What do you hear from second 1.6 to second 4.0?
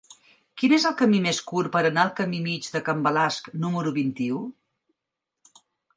per anar al camí Mig de Can Balasc número